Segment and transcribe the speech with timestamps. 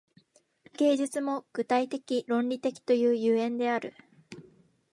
[0.79, 3.93] 芸術も具体的論理的という所以である。